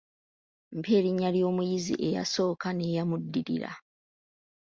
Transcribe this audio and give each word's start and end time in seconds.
Mpa 0.77 0.91
erinnya 0.97 1.29
ly'omuyizi 1.35 1.93
eyasooka 2.07 2.67
n’eyamuddirira. 2.73 3.71